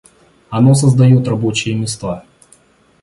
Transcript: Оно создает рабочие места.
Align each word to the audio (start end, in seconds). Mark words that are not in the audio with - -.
Оно 0.49 0.73
создает 0.73 1.27
рабочие 1.27 1.75
места. 1.75 2.25